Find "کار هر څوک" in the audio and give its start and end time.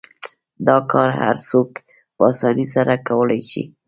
0.91-1.69